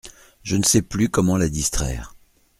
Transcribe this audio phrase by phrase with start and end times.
[0.41, 2.15] Je ne sais plus comment la distraire…